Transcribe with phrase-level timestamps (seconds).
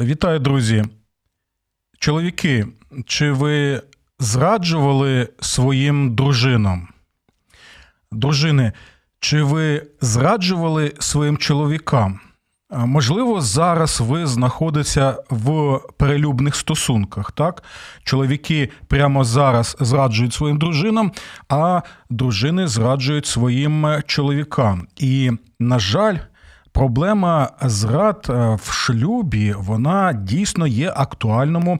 [0.00, 0.84] Вітаю, друзі.
[1.98, 2.66] Чоловіки,
[3.06, 3.82] чи ви
[4.18, 6.88] зраджували своїм дружинам?
[8.12, 8.72] Дружини,
[9.20, 12.20] чи ви зраджували своїм чоловікам?
[12.70, 17.32] Можливо, зараз ви знаходитеся в перелюбних стосунках.
[17.32, 17.62] Так,
[18.04, 21.12] чоловіки прямо зараз зраджують своїм дружинам,
[21.48, 24.88] а дружини зраджують своїм чоловікам.
[24.96, 26.16] І, на жаль,
[26.72, 31.78] проблема зрад е, в шлюбі вона дійсно є актуальному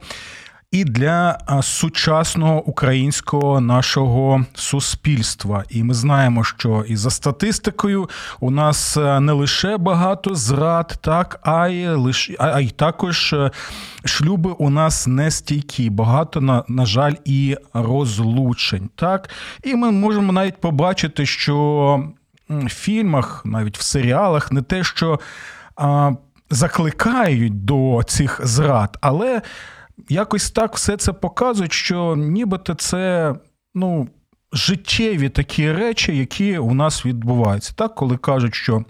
[0.71, 5.63] і для сучасного українського нашого суспільства.
[5.69, 11.39] І ми знаємо, що і за статистикою у нас е, не лише багато зрад, так
[11.43, 13.51] а й лише а й також е,
[14.05, 18.89] шлюби у нас не стійкі, багато на, на жаль, і розлучень.
[18.95, 19.29] Так,
[19.63, 22.03] і ми можемо навіть побачити, що
[22.69, 25.19] фільмах, навіть в серіалах, не те, що
[25.75, 26.11] а,
[26.49, 29.41] закликають до цих зрад, але
[30.09, 33.35] якось так все це показують, що нібито це
[33.75, 34.07] ну,
[34.53, 37.73] життєві такі речі, які у нас відбуваються.
[37.75, 38.83] Так, коли кажуть, що.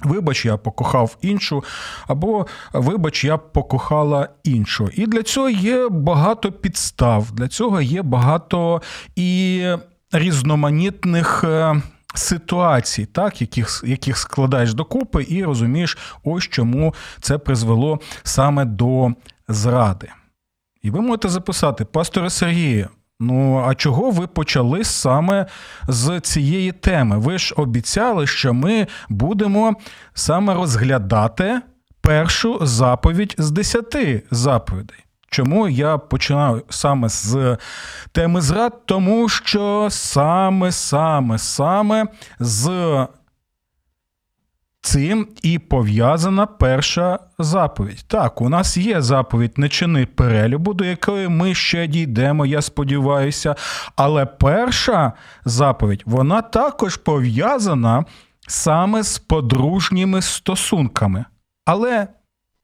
[0.00, 1.64] Вибач, я покохав іншу,
[2.06, 4.88] або вибач, я покохала іншу.
[4.94, 8.82] І для цього є багато підстав, для цього є багато
[9.16, 9.64] і
[10.12, 11.82] різноманітних е,
[12.14, 19.12] ситуацій, так, яких яких складаєш докупи, і розумієш, ось чому це призвело саме до
[19.48, 20.08] зради.
[20.82, 22.88] І ви можете записати, пасторе Сергію,
[23.20, 25.46] ну а чого ви почали саме
[25.88, 27.18] з цієї теми?
[27.18, 29.76] Ви ж обіцяли, що ми будемо
[30.14, 31.60] саме розглядати
[32.00, 35.07] першу заповідь з десяти заповідей.
[35.30, 37.56] Чому я починаю саме з
[38.12, 38.86] теми зрад?
[38.86, 42.06] Тому що саме, саме, саме
[42.40, 43.06] з
[44.80, 48.04] цим і пов'язана перша заповідь.
[48.06, 53.54] Так, у нас є заповідь не чини перелюбу, до якої ми ще дійдемо, я сподіваюся.
[53.96, 55.12] Але перша
[55.44, 58.04] заповідь, вона також пов'язана
[58.48, 61.24] саме з подружніми стосунками.
[61.64, 62.08] Але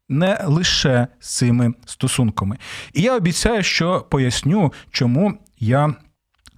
[0.09, 2.59] не лише з цими стосунками.
[2.93, 5.95] І я обіцяю, що поясню, чому я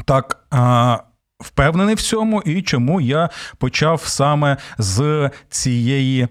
[0.05, 0.99] так а,
[1.39, 6.29] впевнений в цьому і чому я почав саме з цієї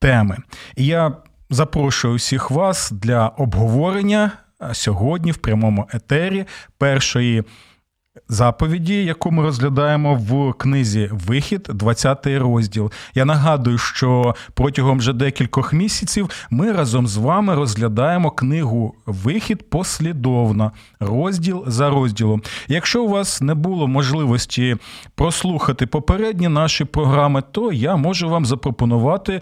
[0.00, 0.36] теми.
[0.76, 1.16] І я
[1.50, 4.32] запрошую всіх вас для обговорення
[4.72, 6.44] сьогодні в прямому етері
[6.78, 7.44] першої
[8.28, 12.92] заповіді, яку ми розглядаємо в книзі Вихід, 20 розділ.
[13.14, 20.72] Я нагадую, що протягом вже декількох місяців ми разом з вами розглядаємо книгу Вихід послідовно,
[21.00, 22.42] розділ за розділом.
[22.68, 24.76] Якщо у вас не було можливості
[25.14, 29.40] прослухати попередні наші програми, то я можу вам запропонувати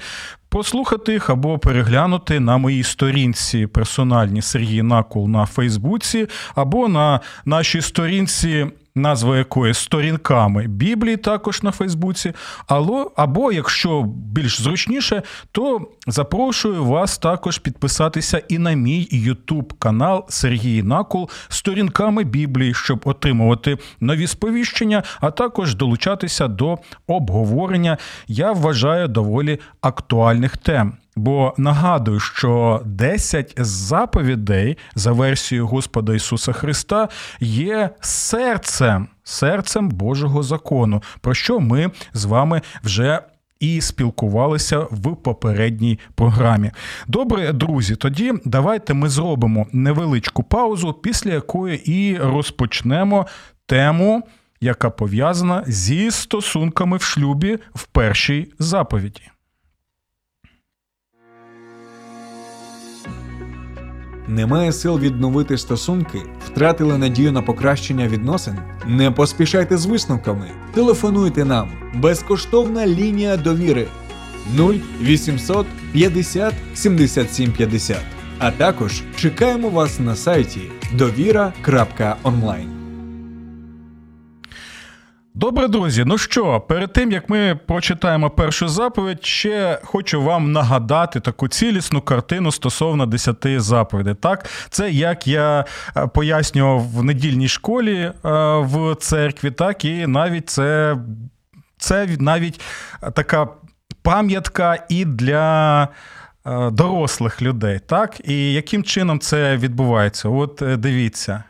[0.56, 7.80] послухати їх або переглянути на моїй сторінці персональні Сергій Накол на Фейсбуці, або на нашій
[7.80, 8.66] сторінці
[8.96, 12.32] назва якої сторінками Біблії також на Фейсбуці.
[12.66, 20.24] Або, або, якщо більш зручніше, то запрошую вас також підписатися і на мій YouTube канал
[20.28, 27.96] Сергій Накул сторінками Біблії, щоб отримувати нові сповіщення, а також долучатися до обговорення.
[28.28, 30.92] Я вважаю доволі актуальних тем.
[31.16, 37.08] Бо нагадую, що 10 заповідей за версією Господа Ісуса Христа
[37.40, 43.20] є серцем, серцем Божого закону, про що ми з вами вже.
[43.60, 46.70] І спілкувалися в попередній програмі.
[47.08, 53.26] Добре, друзі, тоді давайте ми зробимо невеличку паузу, після якої і розпочнемо
[53.66, 54.22] тему,
[54.60, 59.22] яка пов'язана зі стосунками в шлюбі в першій заповіді.
[64.28, 68.58] Немає сил відновити стосунки, втратили надію на покращення відносин.
[68.86, 70.50] Не поспішайте з висновками.
[70.74, 71.70] Телефонуйте нам.
[71.94, 73.86] Безкоштовна лінія довіри
[75.00, 77.98] 0800 50 77 50.
[78.38, 80.60] А також чекаємо вас на сайті
[80.92, 82.75] довіра.онлайн.
[85.36, 86.04] Добре, друзі.
[86.06, 92.00] Ну що, перед тим як ми прочитаємо першу заповідь, ще хочу вам нагадати таку цілісну
[92.00, 94.14] картину стосовно десяти заповідей.
[94.14, 95.64] Так, це як я
[95.96, 98.12] е, пояснював в недільній школі е,
[98.58, 100.96] в церкві, так і навіть це,
[101.78, 102.60] це навіть
[103.14, 103.48] така
[104.02, 105.88] пам'ятка і для.
[106.46, 108.28] Е, дорослих людей, так?
[108.28, 110.28] І яким чином це відбувається?
[110.28, 111.44] От дивіться,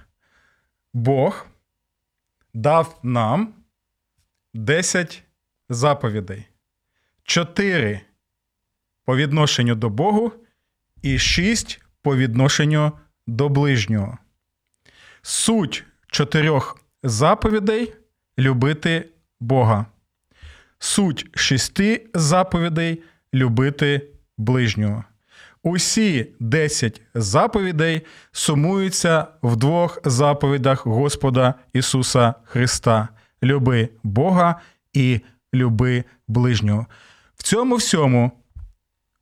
[0.94, 1.46] Бог
[2.54, 3.48] дав нам
[4.56, 5.22] 10
[5.68, 6.46] заповідей,
[7.24, 8.00] 4
[9.04, 10.32] по відношенню до Богу
[11.02, 12.92] і 6 по відношенню
[13.26, 14.18] до ближнього.
[15.22, 17.94] Суть чотирьох заповідей
[18.38, 19.08] любити
[19.40, 19.86] Бога.
[20.78, 23.02] Суть шести заповідей
[23.34, 24.08] любити
[24.38, 25.04] ближнього.
[25.62, 33.08] Усі 10 заповідей сумуються в двох заповідях Господа Ісуса Христа
[33.46, 34.60] люби Бога
[34.92, 35.20] і
[35.54, 36.86] люби ближнього.
[37.36, 38.30] В цьому всьому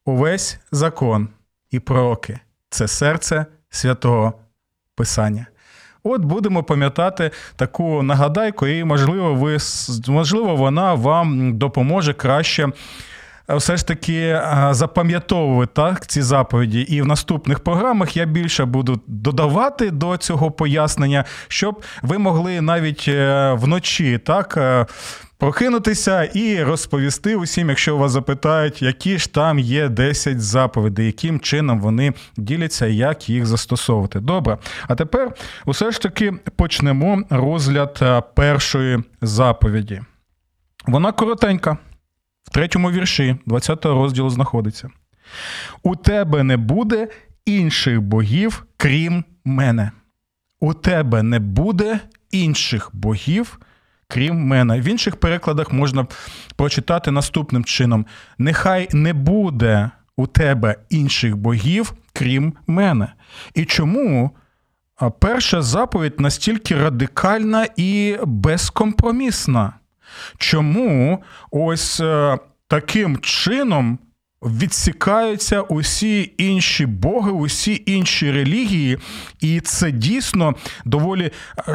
[0.05, 1.29] увесь закон
[1.71, 2.39] і пророки
[2.71, 4.33] це серце святого
[4.97, 5.47] Писання.
[6.03, 9.59] От будемо пам'ятати таку нагадайку, і, можливо, ви,
[10.09, 12.69] можливо, вона вам допоможе краще
[13.49, 16.81] все ж таки запам'ятовувати так, ці заповіді.
[16.81, 23.05] І в наступних програмах я більше буду додавати до цього пояснення, щоб ви могли навіть
[23.09, 24.57] е, вночі так.
[24.57, 24.87] Е,
[25.39, 31.81] прокинутися і розповісти усім, якщо вас запитають, які ж там є 10 заповідей, яким чином
[31.81, 34.21] вони діляться, як їх застосовувати.
[34.21, 34.59] Добре.
[34.89, 35.33] А тепер
[35.67, 40.01] усе ж таки почнемо розгляд е, першої заповіді.
[40.87, 41.79] Вона коротенька
[42.55, 44.91] третьому вірші 20 розділу знаходиться.
[45.83, 47.09] У тебе не буде
[47.47, 49.91] інших богів, крім мене.
[50.61, 53.61] У тебе не буде інших богів,
[54.09, 54.81] крім мене.
[54.81, 56.07] В інших перекладах можна
[56.57, 58.07] прочитати наступним чином:
[58.39, 63.13] нехай не буде у тебе інших богів, крім мене.
[63.55, 64.31] І чому?
[65.21, 69.73] Перша заповідь настільки радикальна і безкомпромісна.
[70.39, 73.99] Чому ось е, таким чином
[74.43, 78.99] відсікаються усі інші боги, усі інші релігії,
[79.41, 80.55] і це дійсно
[80.85, 81.31] доволі
[81.69, 81.75] е,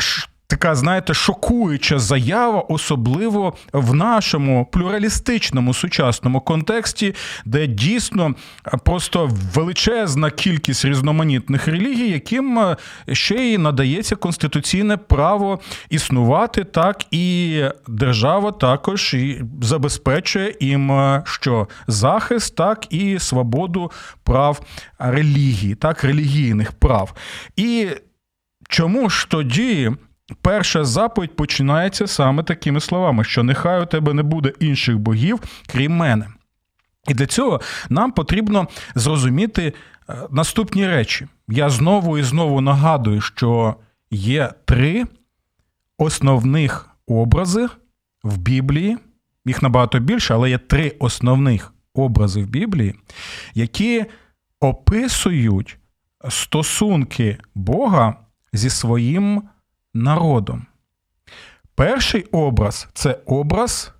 [0.50, 7.16] така, знаєте, шокуюча заява, особливо в нашому плюралістичному сучасному контексті,
[7.46, 8.36] де дійсно
[8.86, 12.78] просто величезна кількість різноманітних релігій, яким е,
[13.12, 15.60] ще й надається конституційне право
[15.90, 23.92] існувати, так і держава також і забезпечує їм е, що захист, так і свободу
[24.24, 24.62] прав
[25.00, 27.14] релігії, так, релігійних прав.
[27.56, 27.88] І
[28.70, 29.92] чому ж тоді
[30.42, 35.96] Перша заповідь починається саме такими словами: що нехай у тебе не буде інших богів, крім
[35.96, 36.28] мене.
[37.08, 39.74] І для цього нам потрібно зрозуміти
[40.10, 41.28] е, наступні речі.
[41.48, 43.76] Я знову і знову нагадую, що
[44.12, 45.06] є три
[45.98, 47.68] основних образи
[48.24, 48.98] в Біблії,
[49.46, 52.96] їх набагато більше, але є три основних образи в Біблії,
[53.54, 54.06] які
[54.60, 55.78] описують
[56.30, 58.16] стосунки Бога
[58.54, 59.44] зі своїм
[59.94, 60.66] народом.
[61.76, 63.94] Перший образ це образ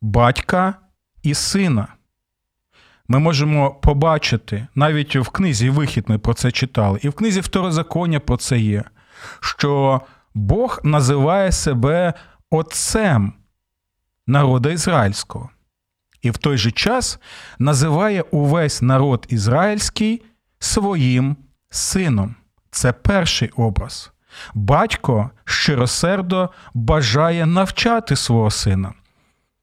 [0.00, 0.74] батька
[1.22, 1.88] і сина.
[3.08, 8.20] Ми можемо побачити, навіть в книзі Вихід ми про це читали, і в книзі Второзаконня
[8.20, 8.84] про це є,
[9.40, 10.00] що
[10.34, 12.14] Бог називає себе
[12.50, 13.32] Отцем
[14.26, 15.50] народа ізраїльського.
[16.22, 17.18] І в той же час
[17.58, 20.22] називає увесь народ ізраїльський
[20.58, 21.36] своїм
[21.70, 22.34] сином.
[22.70, 24.12] Це перший образ.
[24.54, 28.92] Батько щиросердо бажає навчати свого сина,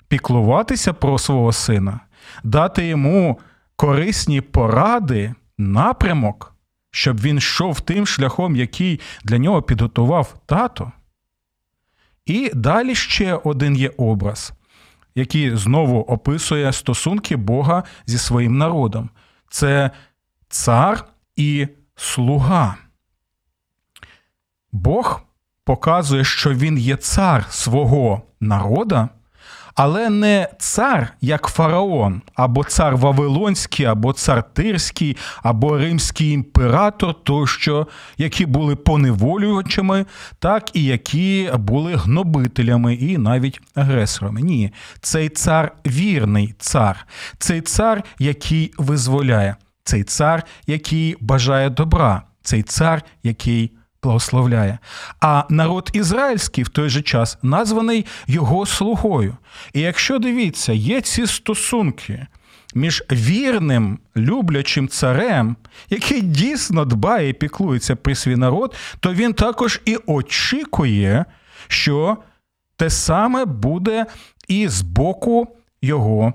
[0.07, 1.99] піклуватися про свого сина,
[2.43, 3.39] дати йому
[3.75, 6.55] корисні поради, напрямок,
[6.91, 10.91] щоб він йшов тим шляхом, який для нього підготував тато.
[12.25, 14.53] І далі ще один є образ,
[15.15, 19.09] який знову описує стосунки Бога зі своїм народом.
[19.49, 19.91] Це
[20.49, 21.05] цар
[21.35, 22.75] і слуга.
[24.71, 25.21] Бог
[25.65, 29.09] показує, що він є цар свого народа,
[29.75, 37.87] але не цар як фараон, або цар Вавилонський, або цар Тирський, або римський імператор, тощо,
[38.17, 40.05] які були поневолювачами,
[40.39, 44.41] так і які були гнобителями і навіть агресорами.
[44.41, 44.71] Ні,
[45.01, 47.07] цей цар вірний цар,
[47.37, 53.76] цей цар, який визволяє, цей цар, який бажає добра, цей цар, який
[54.07, 54.77] благословляє.
[55.19, 59.37] А народ ізраїльський в той же час названий його слугою.
[59.73, 62.27] І якщо дивіться, є ці стосунки
[62.75, 65.55] між вірним, люблячим царем,
[65.89, 71.25] який дійсно дбає і піклується про свій народ, то він також і очікує,
[71.67, 72.17] що
[72.75, 74.05] те саме буде
[74.47, 75.47] і з боку
[75.81, 76.33] його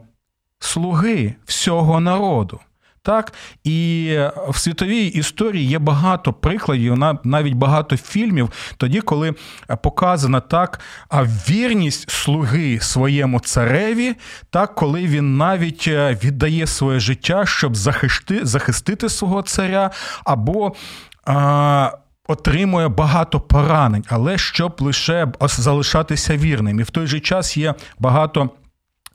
[0.58, 2.60] слуги всього народу.
[3.04, 3.32] Так,
[3.64, 4.18] і
[4.48, 9.34] в світовій історії є багато прикладів, навіть багато фільмів, тоді, коли
[9.82, 10.80] показана так
[11.48, 14.14] вірність слуги своєму цареві,
[14.50, 19.90] так коли він навіть е, віддає своє життя, щоб захисти, захистити свого царя,
[20.24, 20.72] або
[21.24, 21.90] а,
[22.28, 26.80] отримує багато поранень, але щоб лише залишатися вірним.
[26.80, 28.50] І в той же час є багато.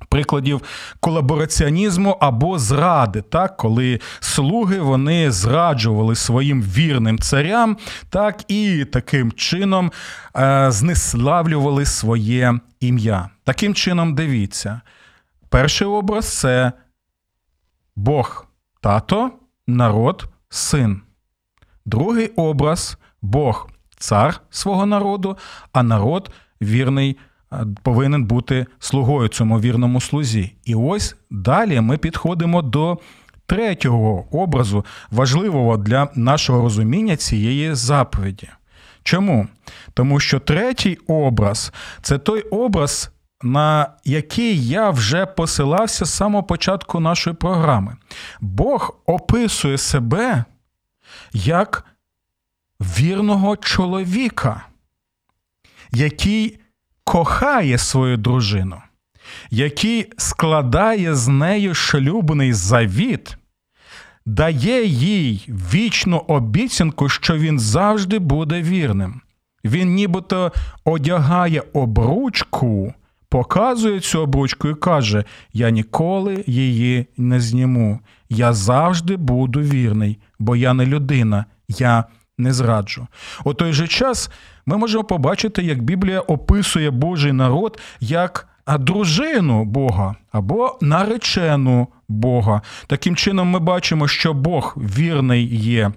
[0.09, 0.61] Прикладів
[0.99, 7.77] колабораціонізму або зради, так, коли слуги вони зраджували своїм вірним царям,
[8.09, 9.91] так і таким чином
[10.35, 13.29] е, знеславлювали своє ім'я.
[13.43, 14.81] Таким чином, дивіться,
[15.49, 16.71] перший образ це
[17.95, 18.45] Бог
[18.81, 19.31] тато,
[19.67, 21.01] народ, син.
[21.85, 25.37] Другий образ Бог цар свого народу,
[25.73, 27.17] а народ вірний
[27.83, 30.51] повинен бути слугою цьому вірному слузі.
[30.65, 32.97] І ось далі ми підходимо до
[33.45, 38.49] третього образу, важливого для нашого розуміння цієї заповіді.
[39.03, 39.47] Чому?
[39.93, 43.11] Тому що третій образ це той образ,
[43.41, 47.95] на який я вже посилався з самого початку нашої програми.
[48.41, 50.43] Бог описує себе
[51.33, 51.85] як
[52.79, 54.65] вірного чоловіка,
[55.91, 56.59] який
[57.07, 58.81] кохає свою дружину,
[59.49, 63.37] який складає з нею шлюбний завіт,
[64.25, 69.21] дає їй вічну обіцянку, що він завжди буде вірним.
[69.65, 70.51] Він нібито
[70.85, 72.93] одягає обручку,
[73.29, 75.23] показує цю обручку і каже:
[75.53, 77.99] Я ніколи її не зніму.
[78.29, 82.03] Я завжди буду вірний, бо я не людина, я
[82.37, 83.07] не зраджу.
[83.43, 84.29] У той же час
[84.67, 88.47] ми можемо побачити, як Біблія описує Божий народ як
[88.79, 92.62] дружину Бога або наречену Бога.
[92.88, 95.91] Таким чином, ми бачимо, що Бог вірний є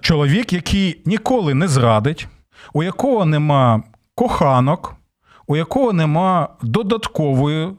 [0.00, 2.28] чоловік, який ніколи не зрадить,
[2.72, 3.82] у якого нема
[4.14, 4.94] коханок,
[5.46, 7.72] у якого нема додаткової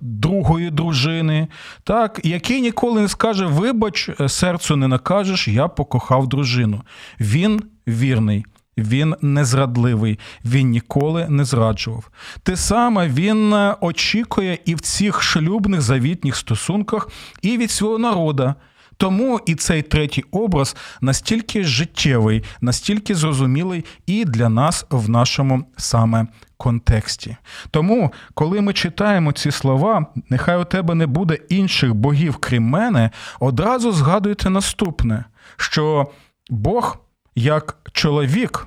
[0.00, 1.48] другої дружини,
[1.84, 6.82] так, який ніколи не скаже: Вибач, серцю не накажеш, я покохав дружину.
[7.20, 8.44] Він вірний.
[8.78, 12.10] Він незрадливий, він ніколи не зраджував.
[12.42, 17.08] Те саме він очікує і в цих шлюбних завітніх стосунках,
[17.42, 18.54] і від свого народа.
[18.96, 26.26] Тому і цей третій образ настільки життєвий, настільки зрозумілий і для нас в нашому саме
[26.56, 27.36] контексті.
[27.70, 33.10] Тому, коли ми читаємо ці слова, нехай у тебе не буде інших богів, крім мене,
[33.40, 35.24] одразу згадуйте наступне:
[35.56, 36.06] що
[36.50, 36.98] Бог,
[37.36, 38.66] як чоловік,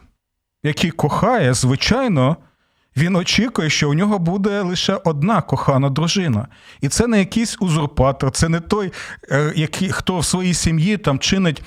[0.64, 2.38] який кохає, звичайно.
[2.98, 6.48] Він очікує, що у нього буде лише одна кохана дружина.
[6.82, 8.92] І це не якийсь узурпатор, це не той,
[9.32, 11.62] е, який, хто в своїй сім'ї там чинить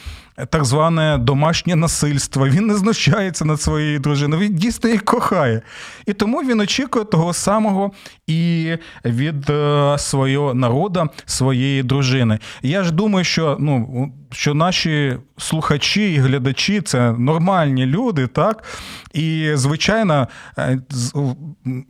[0.51, 2.49] так зване домашнє насильство.
[2.49, 5.63] Він не знущається над своєю дружиною, він дійсно їх кохає.
[6.07, 7.93] І тому він очікує того самого
[8.27, 8.73] і
[9.05, 12.39] від е, свого народу, своєї дружини.
[12.63, 18.65] Я ж думаю, що ну, що наші слухачі і глядачі це нормальні люди, так?
[19.13, 20.79] І, звичайно, е,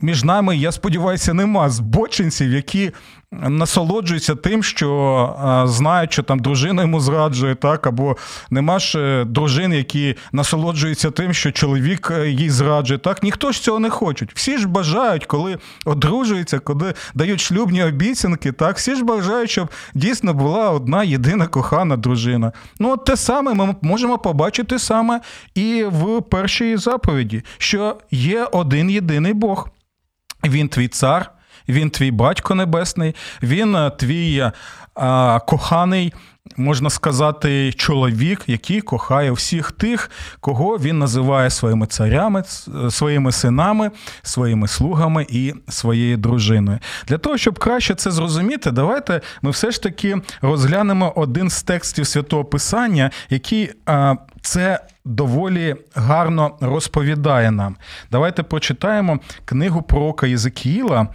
[0.01, 2.91] між нами, я сподіваюся, нема збочинців, які
[3.41, 8.17] насолоджуються тим, що знають, що там дружина йому зраджує, так, або
[8.49, 12.99] нема ж дружин, які насолоджуються тим, що чоловік е, їй зраджує.
[12.99, 14.27] Так, ніхто ж цього не хоче.
[14.33, 20.33] Всі ж бажають, коли одружуються, коли дають шлюбні обіцянки, так, всі ж бажають, щоб дійсно
[20.33, 22.51] була одна єдина кохана дружина.
[22.79, 25.21] Ну, от те саме ми можемо побачити саме
[25.55, 29.69] і в першій заповіді, що є один єдиний Бог.
[30.43, 31.31] Він твій цар
[31.69, 34.51] він твій батько небесний, він е, твій
[34.95, 36.13] а, коханий.
[36.57, 42.43] Можна сказати, чоловік, який кохає всіх тих, кого він називає своїми царями,
[42.89, 43.91] своїми синами,
[44.21, 46.79] своїми слугами і своєю дружиною.
[47.07, 52.07] Для того, щоб краще це зрозуміти, давайте ми все ж таки розглянемо один з текстів
[52.07, 57.75] святого Писання, який а, це доволі гарно розповідає нам.
[58.11, 61.07] Давайте прочитаємо книгу пророка Єзекіїла, е,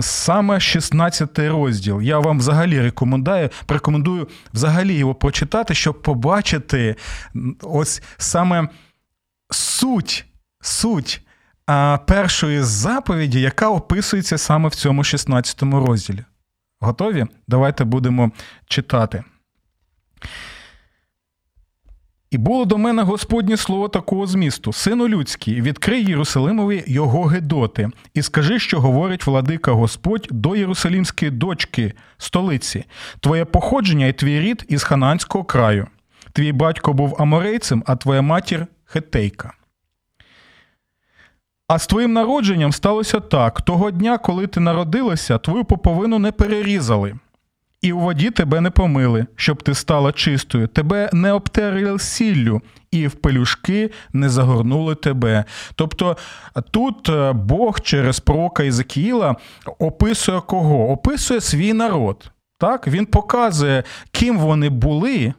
[0.00, 2.02] саме 16 розділ.
[2.02, 6.96] Я вам взагалі рекомендую, рекомендую взагалі його прочитати, щоб побачити
[7.62, 8.68] ось саме
[9.50, 10.26] суть,
[10.60, 11.22] суть
[12.06, 16.24] першої заповіді, яка описується саме в цьому 16 розділі.
[16.80, 17.26] Готові?
[17.48, 18.30] Давайте будемо
[18.66, 19.24] читати.
[22.30, 28.22] І було до мене Господнє слово такого змісту: Сину людський, відкрий Єрусалимові його гедоти, і
[28.22, 32.84] скажи, що говорить владика Господь до Єрусалімської дочки, столиці,
[33.20, 35.86] твоє походження і твій рід із Хананського краю.
[36.32, 39.52] Твій батько був аморейцем, а твоя матір хетейка.
[41.68, 47.14] А з твоїм народженням сталося так: того дня, коли ти народилася, твою поповину не перерізали,
[47.82, 53.06] і у воді тебе не помили, щоб ти стала чистою, тебе не обтерли сіллю, і
[53.06, 55.44] в пелюшки не загорнули тебе.
[55.74, 56.16] Тобто
[56.70, 59.36] тут е, Бог через пророка Ізекіїла
[59.78, 60.90] описує кого?
[60.90, 62.30] Описує свій народ.
[62.58, 62.88] Так?
[62.88, 65.34] Він показує, ким вони були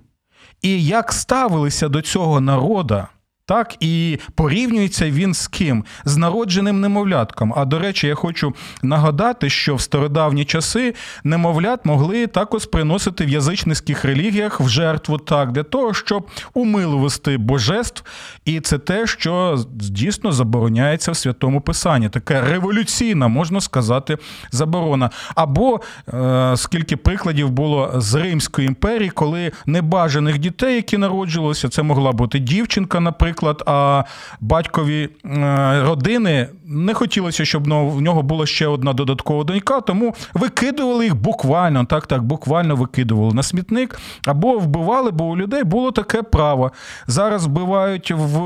[0.61, 3.07] і як ставилися до цього народа.
[3.49, 5.85] Так, і порівнюється він з ким?
[6.05, 7.53] З народженим немовлятком.
[7.57, 8.53] А до речі, я хочу
[8.83, 15.51] нагадати, що в стародавні часи немовлят могли також приносити в язичницьких релігіях в жертву так,
[15.51, 18.03] для того, щоб умилувати божеств.
[18.45, 22.09] І це те, що дійсно забороняється в святому писанні.
[22.09, 24.17] Таке революційна, можна сказати,
[24.51, 25.09] заборона.
[25.35, 25.81] Або
[26.13, 32.39] е, скільки прикладів було з Римської імперії, коли небажаних дітей, які народжувалися, це могла бути
[32.39, 34.03] дівчинка, наприклад наприклад, а
[34.39, 41.03] батькові е, родини не хотілося, щоб в нього була ще одна додаткова донька, тому викидували
[41.03, 46.23] їх буквально, так, так, буквально викидували на смітник або вбивали, бо у людей було таке
[46.23, 46.71] право.
[47.07, 48.37] Зараз вбивають в,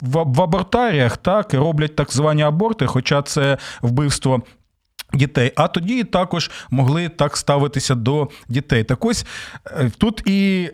[0.00, 4.42] в, в абортаріях, так, і роблять так звані аборти, хоча це вбивство.
[5.14, 8.84] Дітей, а тоді також могли так ставитися до дітей.
[8.84, 9.26] Так ось
[9.66, 10.70] е, тут і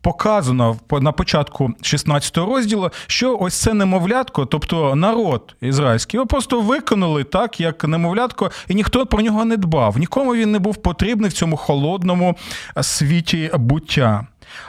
[0.00, 7.24] показано на початку 16 розділу, що ось це немовлятко, тобто народ ізраїльський, його просто виконали
[7.24, 9.98] так, як немовлятко, і ніхто про нього не дбав.
[9.98, 12.36] Нікому він не був потрібний в цьому холодному
[12.80, 14.26] світі буття.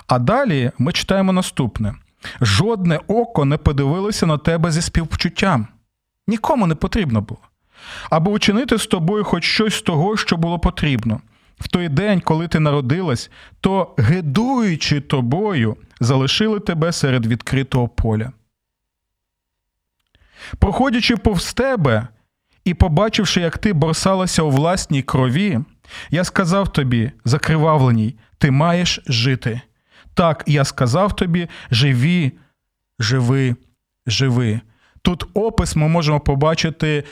[0.07, 1.95] А далі ми читаємо наступне:
[2.41, 5.67] жодне око не подивилося на тебе зі співчуттям.
[6.27, 7.41] Нікому не потрібно було.
[8.09, 11.21] Аби учинити з тобою хоч щось з того, що було потрібно
[11.59, 18.31] в той день, коли ти народилась, то, гидуючи тобою, залишили тебе серед відкритого поля.
[20.59, 22.07] Проходячи повз тебе
[22.65, 25.59] і побачивши, як ти борсалася у власній крові,
[26.09, 29.61] я сказав тобі, закривавленій, ти маєш жити.
[30.13, 32.31] Так, я сказав тобі: живі,
[32.99, 33.55] живи,
[34.07, 34.61] живи.
[35.01, 37.03] Тут опис ми можемо побачити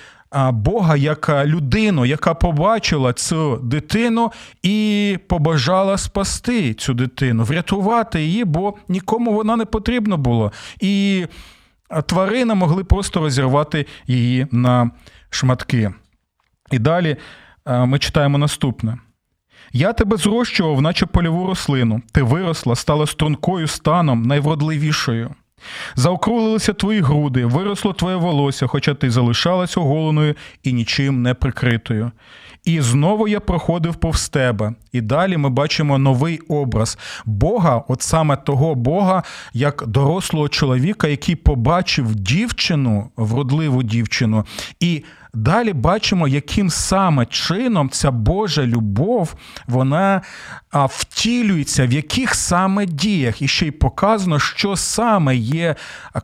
[0.51, 4.31] Бога як людину, яка побачила цю дитину
[4.63, 10.51] і побажала спасти цю дитину, врятувати її, бо нікому вона не потрібна була.
[10.79, 11.25] І
[12.05, 14.91] тварини могли просто розірвати її на
[15.29, 15.93] шматки.
[16.71, 17.17] І далі
[17.65, 18.97] ми читаємо наступне.
[19.71, 22.01] Я тебе зрощував, наче польову рослину.
[22.11, 25.35] Ти виросла, стала стрункою станом найвродливішою.
[25.95, 32.11] Заокрулилися твої груди, виросло твоє волосся, хоча ти залишалась оголеною і нічим не прикритою.
[32.65, 34.73] І знову я проходив повз тебе.
[34.91, 41.35] І далі ми бачимо новий образ Бога, от саме того Бога, як дорослого чоловіка, який
[41.35, 44.45] побачив дівчину, вродливу дівчину,
[44.79, 45.03] і
[45.37, 49.35] Далі бачимо, яким саме чином ця Божа любов
[49.67, 50.21] вона
[50.73, 55.75] втілюється, в яких саме діях, і ще й показано, що саме є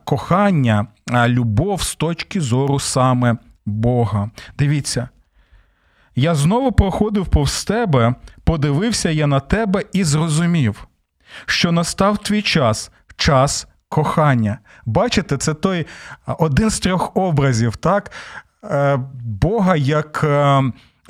[0.04, 0.86] кохання,
[1.26, 4.30] любов з точки зору саме Бога.
[4.58, 5.08] Дивіться.
[6.16, 10.88] Я знову проходив повз тебе, подивився я на тебе і зрозумів,
[11.46, 14.58] що настав твій час, час кохання.
[14.86, 15.86] Бачите, це той
[16.38, 18.10] один з трьох образів, так?
[18.70, 20.62] Е, Бога як е,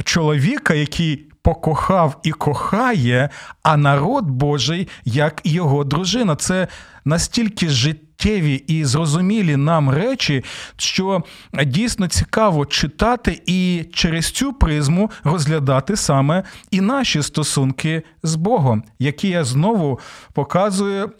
[0.04, 3.28] чоловіка, який покохав і кохає,
[3.62, 6.36] а народ Божий як його дружина.
[6.36, 6.68] Це
[7.04, 10.44] настільки життєві і зрозумілі нам речі,
[10.76, 11.22] що
[11.66, 19.28] дійсно цікаво читати і через цю призму розглядати саме і наші стосунки з Богом, які
[19.28, 20.00] я знову
[20.32, 21.10] показую,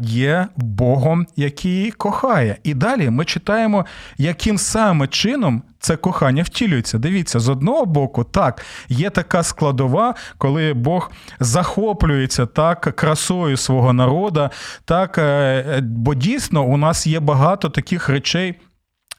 [0.00, 2.56] є Богом, який кохає.
[2.62, 3.86] І далі ми читаємо,
[4.18, 6.98] яким саме чином це кохання втілюється.
[6.98, 14.50] Дивіться, з одного боку, так, є така складова, коли Бог захоплюється так красою свого народа,
[14.84, 18.54] так, е, бо дійсно у нас є багато таких речей.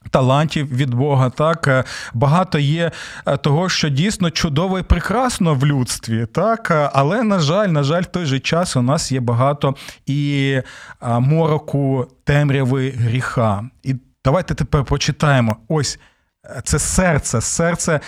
[0.10, 1.30] талантів від Бога.
[1.30, 2.92] Так е, багато є
[3.26, 7.84] е, того, що дійсно чудово і прекрасно в людстві, так е, але на жаль, на
[7.84, 9.76] жаль, в той же час у нас є багато
[10.06, 10.62] і
[11.20, 13.64] мороку темряви гріха.
[13.84, 16.00] І давайте тепер прочитаємо ось
[16.64, 18.00] це серце, серце.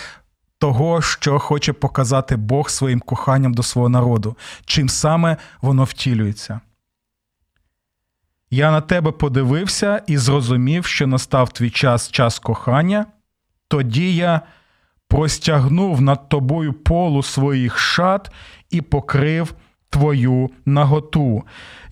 [0.60, 6.60] Того, що хоче показати Бог своїм коханням до свого народу, чим саме воно втілюється.
[8.50, 13.06] Я на тебе подивився і зрозумів, що настав твій час, час кохання.
[13.68, 14.40] Тоді я
[15.08, 18.30] простягнув над тобою полу своїх шат
[18.70, 19.54] і покрив
[19.90, 21.42] твою наготу.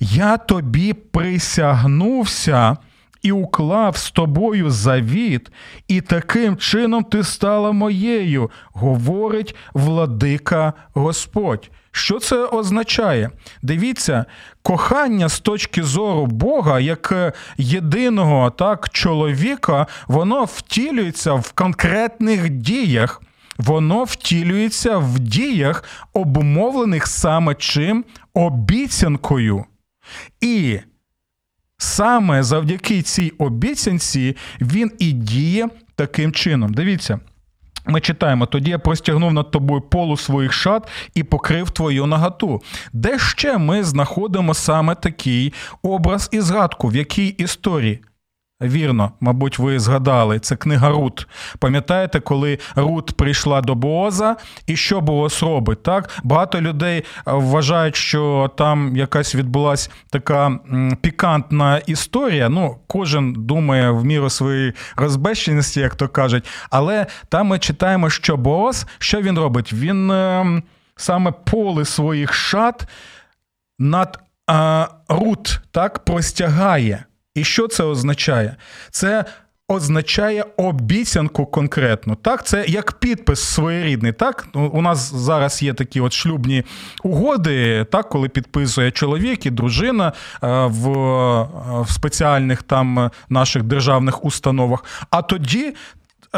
[0.00, 2.76] Я тобі присягнувся
[3.22, 5.50] і уклав з тобою завіт,
[5.88, 11.70] і таким чином ти стала моєю, говорить владика Господь.
[11.90, 13.31] Що це означає?
[13.62, 14.24] Дивіться,
[14.62, 23.22] кохання з точки зору Бога, як єдиного так, чоловіка, воно втілюється в конкретних діях.
[23.59, 29.64] Воно втілюється в діях, обумовлених саме чим обіцянкою.
[30.40, 30.79] І
[31.96, 36.74] саме завдяки цій обіцянці він і діє таким чином.
[36.74, 37.20] Дивіться.
[37.87, 42.62] Ми читаємо, тоді я простягнув над тобою полу своїх шат і покрив твою наготу.
[42.92, 48.00] Де ще ми знаходимо саме такий образ і згадку, в якій історії?
[48.62, 51.26] Вірно, мабуть, ви згадали, це книга Рут.
[51.58, 55.82] Пам'ятаєте, коли Рут прийшла до Бооза, і що Бооз робить?
[55.82, 56.20] Так?
[56.24, 60.58] Багато людей вважають, що там якась відбулася така
[61.00, 62.48] пікантна історія.
[62.48, 66.48] Ну, кожен думає в міру своєї розбещеності, як то кажуть.
[66.70, 69.72] Але там ми читаємо, що Бооз, що він робить?
[69.72, 70.62] Він е,
[70.96, 72.88] саме поле своїх шат
[73.78, 74.18] над
[74.50, 77.04] е, Рут так простягає.
[77.37, 78.57] І що це означає?
[78.90, 79.25] Це
[79.68, 82.14] означає обіцянку конкретну.
[82.14, 84.12] Так, це як підпис своєрідний.
[84.12, 86.64] Так, ну, у нас зараз є такі от шлюбні
[87.03, 90.12] угоди, так, коли підписує чоловік і дружина е,
[90.66, 90.88] в,
[91.83, 94.85] в спеціальних там наших державних установах.
[95.11, 95.75] А тоді Е,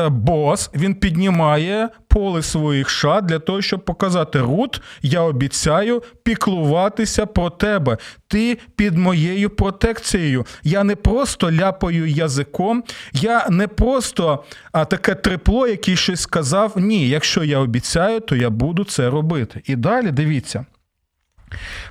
[0.09, 7.51] бос він піднімає поле своїх шат для того, щоб показати Рут, я обіцяю піклуватися про
[7.51, 7.99] тебе.
[8.29, 10.47] Ти під моєю протекцією.
[10.63, 16.73] Я не просто ляпаю язиком, я не просто а, таке трепло, який щось сказав.
[16.77, 19.63] Ні, якщо я обіцяю, то я буду це робити.
[19.65, 20.67] І далі дивіться.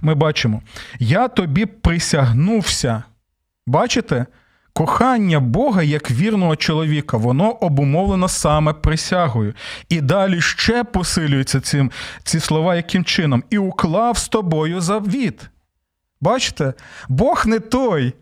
[0.01, 0.61] Ми бачимо,
[0.99, 3.03] я тобі присягнувся.
[3.67, 4.25] Бачите?
[4.77, 9.53] Кохання Бога як вірного чоловіка, воно обумовлено саме присягою.
[9.89, 11.91] І далі ще посилюються цим,
[12.23, 13.43] ці слова яким чином?
[13.49, 15.49] І уклав з тобою завіт.
[16.21, 16.73] Бачите?
[17.09, 18.13] Бог не той,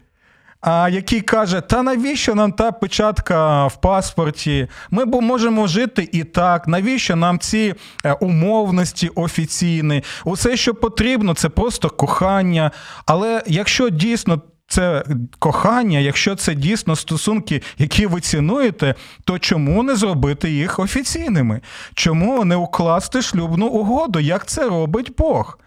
[0.62, 4.68] а який каже, та навіщо нам та печатка в паспорті?
[4.92, 6.68] Ми можемо жити і так.
[6.68, 10.04] Навіщо нам ці е, умовності офіційні?
[10.26, 12.72] Усе, що потрібно, це просто кохання.
[13.06, 15.04] Але якщо дійсно це
[15.40, 21.62] кохання, якщо це дійсно стосунки, які ви цінуєте, то чому не зробити їх офіційними?
[21.94, 24.20] Чому не укласти шлюбну угоду?
[24.20, 25.60] Як це робить Бог?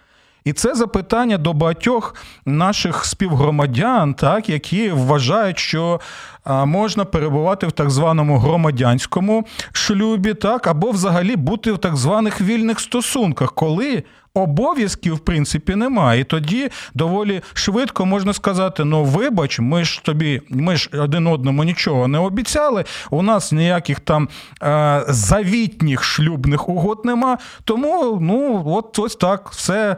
[0.45, 2.15] І це запитання до багатьох
[2.47, 6.01] наших співгромадян, так, які вважають, що
[6.47, 12.81] можна перебувати в так званому громадянському шлюбі, так, або взагалі бути в так званих вільних
[12.81, 14.03] стосунках, коли
[14.38, 16.20] обов'язків, в принципі, немає.
[16.20, 21.64] І тоді доволі швидко можна сказати: ну, вибач, ми ж тобі, ми ж один одному
[21.64, 22.85] нічого не обіцяли.
[23.11, 24.29] У нас ніяких там
[24.62, 27.38] е, завітніх шлюбних угод нема.
[27.64, 29.96] Тому ну, от ось так все.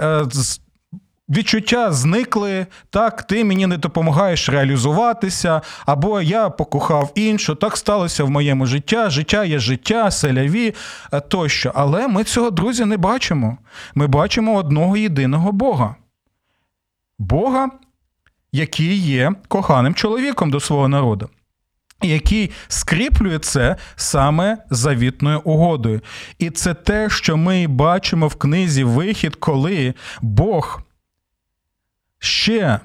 [0.00, 0.24] Е,
[1.30, 8.30] відчуття зникли, так, ти мені не допомагаєш реалізуватися, або я покохав іншу, так сталося в
[8.30, 10.74] моєму життя, життя є життя, селяві
[11.12, 11.72] е, тощо.
[11.74, 13.58] Але ми цього, друзі, не бачимо.
[13.94, 15.96] Ми бачимо одного єдиного Бога.
[17.18, 17.70] Бога,
[18.52, 21.28] який є коханим чоловіком до свого народу.
[22.02, 26.00] Який скріплює це саме завітною угодою.
[26.38, 30.82] І це те, що ми бачимо в книзі Вихід, коли Бог
[32.20, 32.80] ще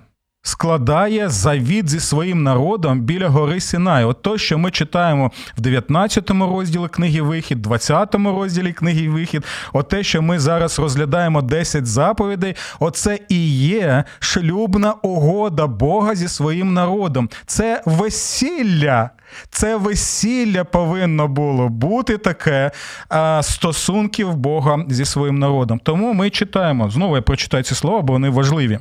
[0.45, 4.05] складає завіт зі своїм народом біля гори Сінай.
[4.05, 9.43] От то, що ми читаємо в 19 розділі книги Вихід, 20 розділі книги Вихід,
[9.73, 16.27] от те, що ми зараз розглядаємо 10 заповідей, оце і є шлюбна угода Бога зі
[16.27, 17.29] своїм народом.
[17.45, 19.09] Це весілля.
[19.49, 22.71] Це весілля повинно було бути таке
[23.09, 25.79] а, стосунків Бога зі своїм народом.
[25.83, 26.89] Тому ми читаємо.
[26.89, 28.79] Знову я прочитаю ці слова, бо вони важливі.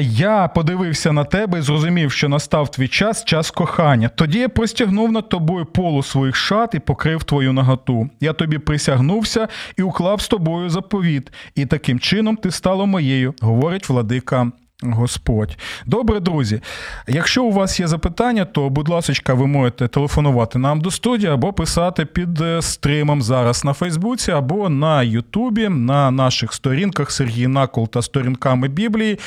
[0.00, 4.08] Я подивився на тебе і зрозумів, що настав твій час, час кохання.
[4.08, 8.10] Тоді я простягнув над тобою полу своїх шат і покрив твою наготу.
[8.20, 13.88] Я тобі присягнувся і уклав з тобою заповіт, і таким чином ти стала моєю, говорить
[13.88, 15.58] владика Господь.
[15.86, 16.60] Добре, друзі.
[17.08, 21.52] Якщо у вас є запитання, то, будь ласка, ви можете телефонувати нам до студії або
[21.52, 27.88] писати під е, стримом зараз на Фейсбуці, або на Ютубі, на наших сторінках Сергій Накол
[27.88, 29.18] та сторінками Біблії.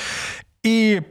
[0.64, 1.02] І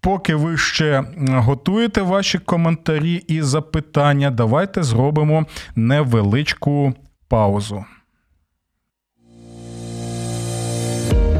[0.00, 6.94] поки ви ще готуєте ваші коментарі і запитання, давайте зробимо невеличку
[7.28, 7.84] паузу.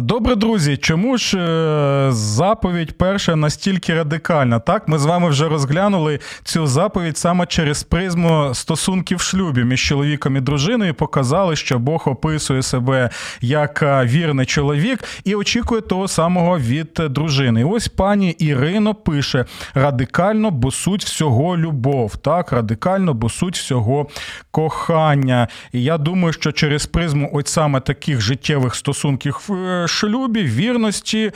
[0.00, 4.58] Добре, друзі, чому ж е, заповідь перша настільки радикальна?
[4.58, 10.36] Так, ми з вами вже розглянули цю заповідь саме через призму стосунків шлюбі між чоловіком
[10.36, 10.94] і дружиною.
[10.94, 17.60] Показали, що Бог описує себе як е, вірний чоловік і очікує того самого від дружини.
[17.60, 22.16] І Ось пані Ірино пише: радикально, бо суть всього любов.
[22.16, 24.08] Так, радикально, бо суть всього
[24.50, 25.48] кохання.
[25.72, 29.48] І я думаю, що через призму ось саме таких життєвих стосунків.
[29.88, 31.32] Шлюбі, вірності.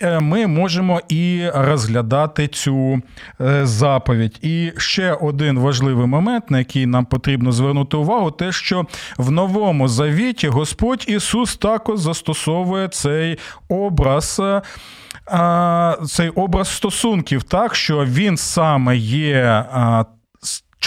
[0.00, 3.02] Е, ми можемо і розглядати цю
[3.40, 4.38] е, заповідь.
[4.42, 8.86] І ще один важливий момент, на який нам потрібно звернути увагу, те, що
[9.18, 14.40] в новому завіті Господь Ісус також застосовує цей образ.
[14.40, 19.64] Е, цей образ стосунків, так що він саме є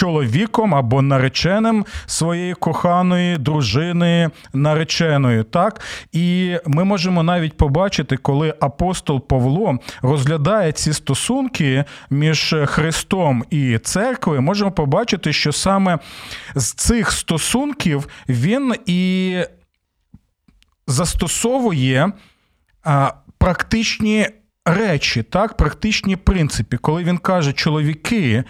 [0.00, 5.44] чоловіком або нареченим своєї коханої дружини нареченою.
[5.44, 5.80] Так?
[6.12, 14.42] І ми можемо навіть побачити, коли апостол Павло розглядає ці стосунки між Христом і церквою,
[14.42, 15.98] можемо побачити, що саме
[16.54, 19.36] з цих стосунків він і
[20.86, 22.12] застосовує
[23.38, 24.26] практичні
[24.64, 28.44] речі, так, практичні принципи, коли він каже, чоловіки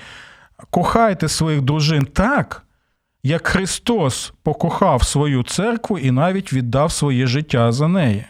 [0.70, 2.62] кохайте своїх дружин так,
[3.22, 8.24] як Христос покохав свою церкву і навіть віддав своє життя за неї.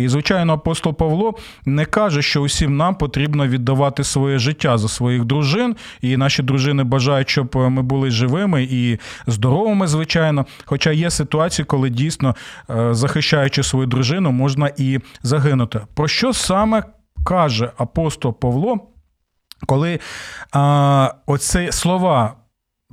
[0.00, 5.24] І, звичайно, апостол Павло не каже, що усім нам потрібно віддавати своє життя за своїх
[5.24, 10.46] дружин, і наші дружини бажають, щоб ми були живими і здоровими, звичайно.
[10.64, 12.36] Хоча є ситуації, коли дійсно,
[12.70, 15.80] е, захищаючи свою дружину, можна і загинути.
[15.94, 16.82] Про що саме
[17.24, 18.78] каже апостол Павло
[19.66, 20.00] коли
[20.52, 22.34] а, оці слова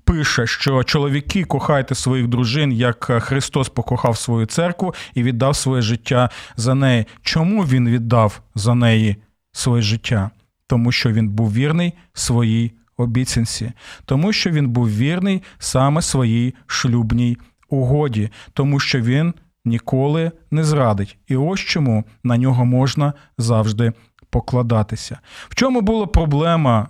[0.04, 6.30] пише, що чоловіки кохайте своїх дружин, як Христос покохав свою церкву і віддав своє життя
[6.56, 7.06] за неї.
[7.22, 9.16] Чому він віддав за неї
[9.52, 10.32] своє життя?
[10.68, 13.72] Тому що він був вірний своїй обіцянці,
[14.06, 17.38] тому що він був вірний саме своїй шлюбній
[17.70, 19.34] угоді, тому що він
[19.66, 21.18] ніколи не зрадить.
[21.28, 23.94] І ось чому на нього можна завжди
[24.38, 25.20] покладатися.
[25.50, 26.88] В чому була проблема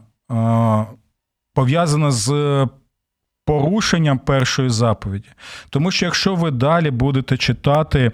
[1.54, 2.68] пов'язана з
[3.46, 5.30] порушенням першої заповіді?
[5.70, 8.12] Тому що якщо ви далі будете читати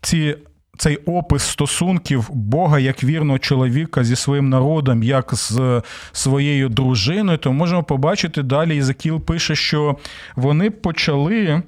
[0.00, 0.36] ці.
[0.80, 5.82] Цей опис стосунків Бога як вірного чоловіка зі своїм народом, як з
[6.12, 8.76] своєю дружиною, то можемо побачити далі.
[8.76, 9.96] Ізакіл пише, що
[10.36, 11.62] вони почали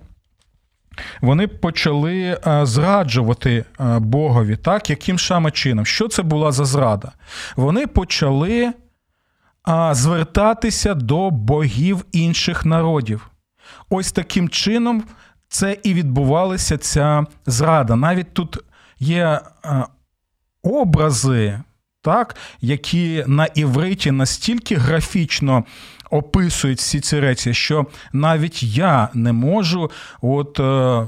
[1.20, 5.87] вони почали е, зраджувати е, Богові, так, яким саме чином?
[5.87, 7.12] Що це була за зрада?
[7.57, 8.72] Вони почали
[9.92, 13.31] звертатися до богів інших народів.
[13.90, 15.05] Ось таким чином
[15.48, 17.96] це і відбувалася ця зрада.
[17.96, 18.59] Навіть тут
[18.98, 19.85] є е,
[20.62, 21.61] образи,
[22.03, 25.65] так, які на івриті настільки графічно
[26.11, 30.61] описують всі ці речі, що навіть я не можу от.
[30.61, 31.07] Е,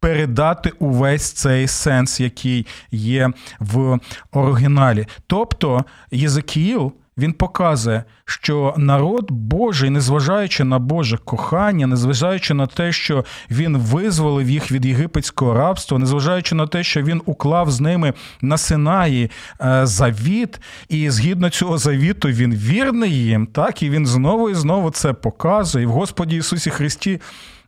[0.00, 3.98] передати увесь цей сенс, який є в
[4.32, 5.06] оригіналі.
[5.26, 13.24] Тобто Єзекіїл він показує, що народ Божий, незважаючи на Боже кохання, незважаючи на те, що
[13.50, 18.58] він визволив їх від єгипетського рабства, незважаючи на те, що він уклав з ними на
[18.58, 24.54] Синаї е, завіт, і згідно цього завіту він вірний їм, так і він знову і
[24.54, 25.84] знову це показує.
[25.84, 27.20] І в Господі Ісусі Христі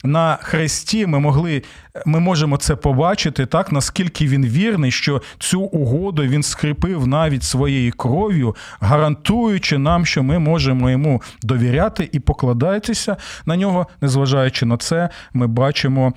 [0.04, 1.62] на хресті ми могли,
[2.06, 7.92] ми можемо це побачити, так наскільки він вірний, що цю угоду він скріпив навіть своєю
[7.92, 13.86] кров'ю, гарантуючи нам, що ми можемо йому довіряти і покладатися на нього.
[14.00, 16.12] Незважаючи на це, ми бачимо,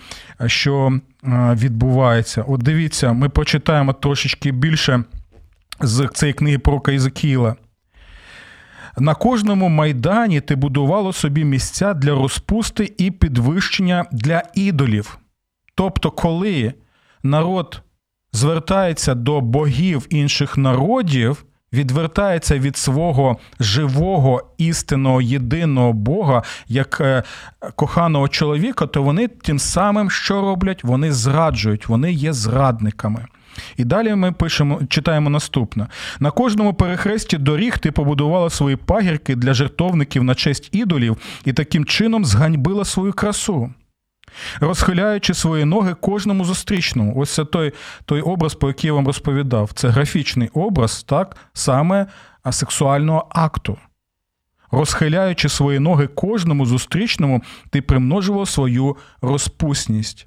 [0.45, 0.99] що
[1.53, 2.45] відбувається.
[2.47, 5.03] От дивіться, ми прочитаємо трошечки більше
[5.81, 7.55] з цієї книги про Ізекіла.
[8.97, 15.17] На кожному майдані ти будувало собі місця для розпусти і підвищення для ідолів.
[15.75, 16.73] Тобто, коли
[17.23, 17.81] народ
[18.33, 27.23] звертається до богів інших народів, відвертається від свого живого істинного єдиного Бога як е,
[27.75, 30.83] коханого чоловіка, то вони тим самим що роблять?
[30.83, 33.25] Вони зраджують, вони є зрадниками.
[33.77, 35.87] І далі ми пишемо, читаємо наступне:
[36.19, 41.85] на кожному перехресті доріг ти побудувала свої пагірки для жертовників на честь ідолів і таким
[41.85, 43.73] чином зганьбила свою красу.
[44.59, 47.13] Розхиляючи свої ноги кожному зустрічному.
[47.15, 47.73] Ось це той
[48.05, 49.71] той образ, про який я вам розповідав.
[49.73, 52.07] Це графічний образ, так, саме
[52.51, 53.77] сексуального акту.
[54.71, 60.25] Розхиляючи свої ноги кожному зустрічному, ти примножував свою розпусність.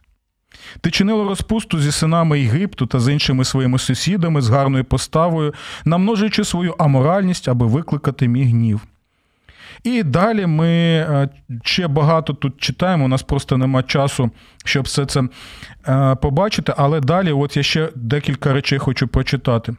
[0.80, 5.54] Ти чинила розпусту зі синами Єгипту та з іншими своїми сусідами з гарною поставою,
[5.84, 8.80] намножуючи свою аморальність, аби викликати мій гнів.
[9.84, 11.28] І далі ми е,
[11.62, 14.30] ще багато тут читаємо, у нас просто нема часу,
[14.64, 15.22] щоб все це
[15.88, 16.74] е, побачити.
[16.76, 19.76] Але далі, от я ще декілька речей хочу прочитати.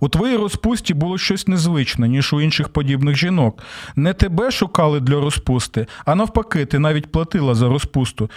[0.00, 3.62] У твоїй розпусті було щось незвичне, ніж у інших подібних жінок.
[3.96, 8.30] Не тебе шукали для розпусти, а навпаки, ти навіть платила за розпусту.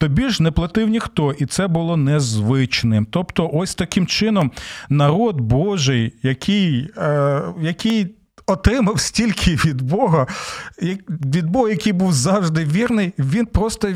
[0.00, 3.06] Тобі ж не платив ніхто, і це було незвичним.
[3.10, 4.50] Тобто, ось таким чином
[4.88, 8.14] народ Божий, який, е, який
[8.46, 10.26] отримав стільки від Бога,
[11.08, 13.88] від Бога, який був завжди вірний, він просто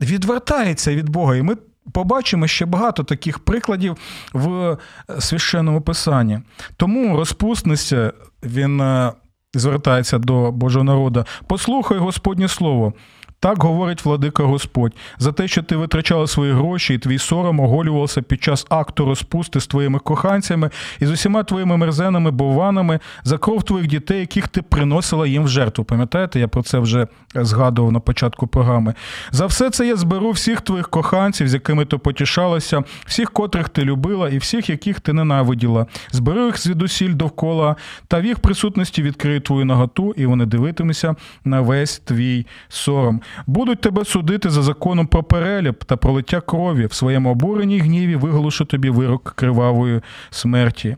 [0.00, 1.36] відвертається від Бога.
[1.36, 1.56] І ми
[1.92, 3.96] побачимо ще багато таких прикладів
[4.32, 4.76] в
[5.18, 6.40] священному писанні.
[6.76, 9.12] Тому розпусниця він е,
[9.54, 11.24] звертається до Божого народу.
[11.46, 12.92] Послухай Господнє Слово.
[13.40, 18.22] Так говорить владика Господь, за те, що ти витрачала свої гроші, і твій сором оголювався
[18.22, 20.70] під час акту розпусти з твоїми коханцями
[21.00, 25.48] і з усіма твоїми мерзеними бованами за кров твоїх дітей, яких ти приносила їм в
[25.48, 25.84] жертву.
[25.84, 28.94] Пам'ятаєте, я про це вже згадував на початку програми.
[29.30, 33.84] За все це я зберу всіх твоїх коханців, з якими ти потішалася, всіх, котрих ти
[33.84, 35.86] любила, і всіх, яких ти ненавиділа.
[36.12, 37.76] Зберу їх звідусіль довкола,
[38.08, 43.80] та в їх присутності відкрию твою наготу, і вони дивитимуться на весь твій сором будуть
[43.80, 48.90] тебе судити за законом про переліп та пролиття крові в своєму обуренні гніві виголошу тобі
[48.90, 50.96] вирок кривавої смерті.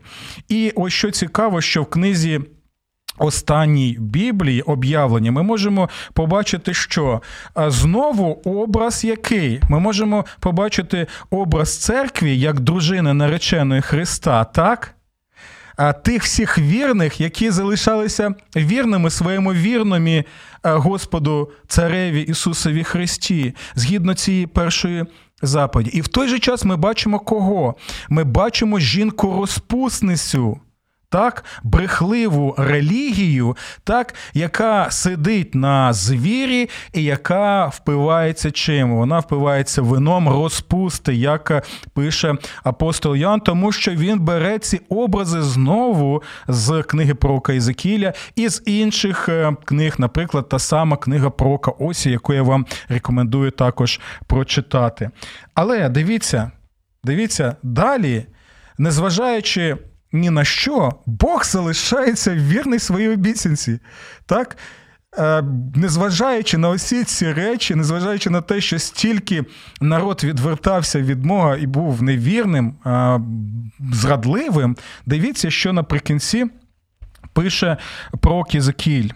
[0.49, 2.39] І ось що цікаво, що в книзі.
[3.21, 7.21] Останній Біблії об'явлення ми можемо побачити, що
[7.55, 9.61] знову образ який?
[9.69, 14.95] Ми можемо побачити образ церкви як дружини нареченої Христа, так?
[16.03, 20.23] Тих всіх вірних, які залишалися вірними своєму вірному
[20.63, 25.05] Господу Цареві Ісусові Христі, згідно цієї першої
[25.41, 25.89] заповіді.
[25.89, 27.75] І в той же час ми бачимо кого?
[28.09, 30.59] Ми бачимо жінку-розпусницю
[31.09, 38.95] так, брехливу релігію, так, яка сидить на звірі і яка впивається чим?
[38.95, 46.23] Вона впивається вином розпусти, як пише апостол Ян, тому що він бере ці образи знову
[46.47, 52.11] з книги про Ізекіля і з інших е, книг, наприклад, та сама книга про Осі,
[52.11, 55.09] яку я вам рекомендую також прочитати.
[55.53, 56.51] Але дивіться,
[57.03, 58.25] дивіться, далі,
[58.77, 59.77] незважаючи
[60.11, 63.79] ні на що, Бог залишається вірний своїй обіцянці.
[64.25, 64.57] Так?
[65.17, 65.43] Е,
[65.75, 69.43] незважаючи на усі ці речі, незважаючи на те, що стільки
[69.81, 72.75] народ відвертався від Бога і був невірним,
[73.93, 76.45] зрадливим, дивіться, що наприкінці
[77.33, 77.77] пише
[78.21, 79.09] про Кізекіль.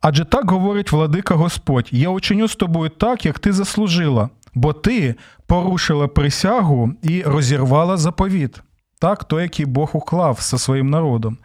[0.00, 5.14] Адже так говорить владика Господь: я учиню з тобою так, як ти заслужила, бо ти
[5.46, 8.62] порушила присягу і розірвала заповіт
[8.98, 11.38] так, той, який Бог уклав зі своїм народом.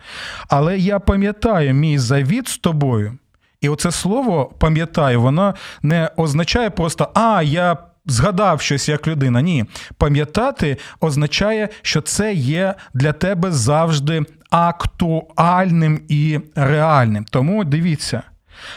[0.50, 3.18] Але я пам'ятаю мій завіт з тобою.
[3.62, 9.42] І оце слово пам'ятаю, воно не означає просто а, я згадав щось як людина.
[9.42, 9.66] Ні.
[9.98, 17.26] Пам'ятати означає, що це є для тебе завжди актуальним і реальним.
[17.26, 18.24] Тому дивіться.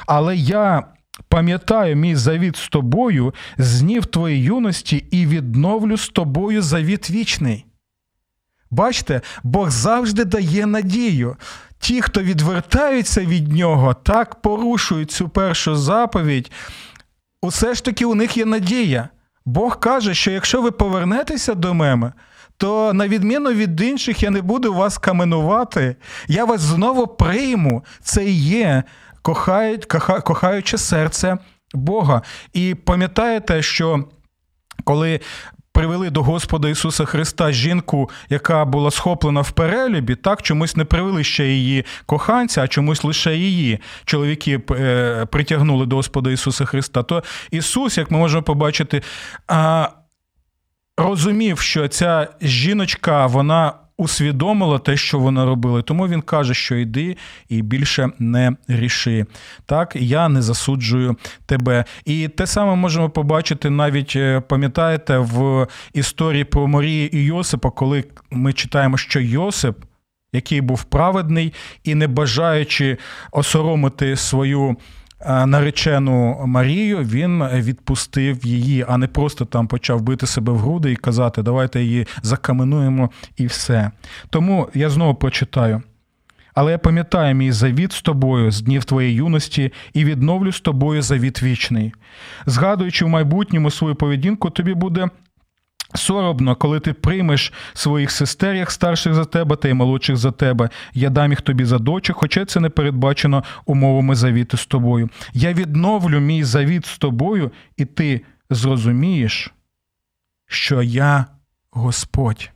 [0.06, 0.82] Але я.
[1.28, 7.64] Пам'ятаю мій завіт з тобою, з днів твоєї юності, і відновлю з тобою завіт вічний.
[8.74, 11.36] Бачите, Бог завжди дає надію.
[11.78, 16.50] Ті, хто відвертаються від нього, так порушують цю першу заповідь.
[17.42, 19.08] усе ж таки у них є надія.
[19.46, 22.12] Бог каже, що якщо ви повернетеся до мене,
[22.56, 25.96] то на відміну від інших я не буду вас каменувати,
[26.28, 27.84] я вас знову прийму.
[28.02, 28.82] Це і є
[29.22, 31.38] кохають, коха, кохаюче серце
[31.74, 32.22] Бога.
[32.52, 34.04] І пам'ятаєте, що
[34.84, 35.20] коли
[35.74, 41.24] привели до Господа Ісуса Христа жінку, яка була схоплена в перелюбі, так чомусь не привели
[41.24, 47.02] ще її коханця, а чомусь лише її чоловіки е, притягнули до Господа Ісуса Христа.
[47.02, 49.02] То Ісус, як ми можемо побачити,
[50.96, 55.82] розумів, що ця жіночка, вона усвідомила те, що вона робила.
[55.82, 57.16] Тому він каже, що йди
[57.48, 59.26] і більше не ріши.
[59.66, 61.16] Так, я не засуджую
[61.46, 61.84] тебе.
[62.04, 68.04] І те саме можемо побачити навіть, е, пам'ятаєте, в історії про Марії і Йосипа, коли
[68.30, 69.76] ми читаємо, що Йосип.
[70.32, 71.52] Який був праведний
[71.84, 72.98] і не бажаючи
[73.32, 74.76] осоромити свою
[75.46, 80.96] наречену Марію, він відпустив її, а не просто там почав бити себе в груди і
[80.96, 83.90] казати, давайте її закаменуємо і все.
[84.30, 85.82] Тому я знову прочитаю.
[86.54, 91.02] Але я пам'ятаю мій завіт з тобою з днів твоєї юності і відновлю з тобою
[91.02, 91.92] завіт вічний.
[92.46, 95.08] Згадуючи в майбутньому свою поведінку, тобі буде
[95.94, 100.70] Соробно, коли ти приймеш своїх сестер, як старших за тебе та й молодших за тебе.
[100.94, 105.10] Я дам їх тобі за дочок, хоча це не передбачено умовами завіту з тобою.
[105.32, 108.20] Я відновлю мій завіт з тобою, і ти
[108.50, 109.52] зрозумієш,
[110.46, 111.26] що я
[111.70, 112.50] Господь.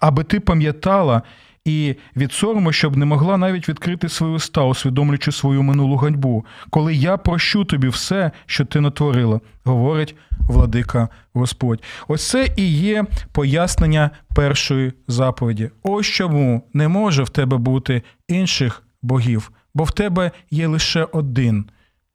[0.00, 1.22] Аби ти пам'ятала
[1.68, 6.94] і від сорому, щоб не могла навіть відкрити свою уста, усвідомлюючи свою минулу ганьбу, коли
[6.94, 11.82] я прощу тобі все, що ти натворила, говорить владика Господь.
[12.08, 15.70] Ось це і є пояснення першої заповіді.
[15.82, 21.64] Ось чому не може в тебе бути інших богів, бо в тебе є лише один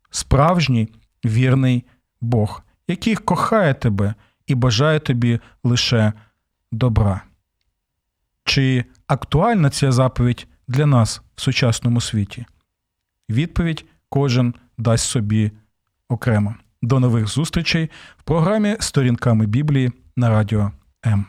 [0.10, 0.90] справжній
[1.26, 1.84] вірний
[2.22, 4.14] Бог, який кохає тебе
[4.48, 6.14] і бажає тобі лише
[6.72, 7.22] добра.
[8.46, 12.46] Чи актуальна ця заповідь для нас в сучасному світі?
[13.30, 15.52] Відповідь кожен дасть собі
[16.10, 16.56] окремо.
[16.82, 20.72] До нових зустрічей в програмі Сторінками Біблії на радіо
[21.06, 21.26] М.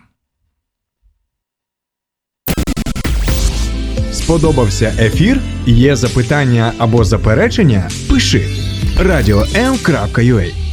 [4.12, 5.40] Сподобався ефір?
[5.66, 7.90] Є запитання або заперечення?
[8.10, 8.48] Пиши
[8.98, 10.63] радіом.ua